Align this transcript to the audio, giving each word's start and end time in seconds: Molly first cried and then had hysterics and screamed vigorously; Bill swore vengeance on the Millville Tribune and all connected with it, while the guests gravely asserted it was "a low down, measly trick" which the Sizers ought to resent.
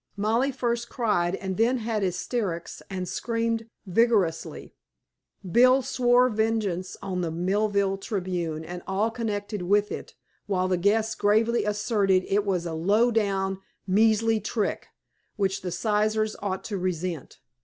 Molly 0.17 0.51
first 0.51 0.89
cried 0.89 1.35
and 1.35 1.57
then 1.57 1.77
had 1.77 2.01
hysterics 2.01 2.81
and 2.89 3.07
screamed 3.07 3.69
vigorously; 3.85 4.73
Bill 5.47 5.83
swore 5.83 6.27
vengeance 6.27 6.97
on 7.03 7.21
the 7.21 7.29
Millville 7.29 7.97
Tribune 7.97 8.65
and 8.65 8.81
all 8.87 9.11
connected 9.11 9.61
with 9.61 9.91
it, 9.91 10.15
while 10.47 10.67
the 10.67 10.75
guests 10.77 11.13
gravely 11.13 11.65
asserted 11.65 12.23
it 12.27 12.45
was 12.45 12.65
"a 12.65 12.73
low 12.73 13.11
down, 13.11 13.59
measly 13.85 14.39
trick" 14.39 14.87
which 15.35 15.61
the 15.61 15.69
Sizers 15.71 16.35
ought 16.41 16.63
to 16.63 16.79
resent. 16.79 17.37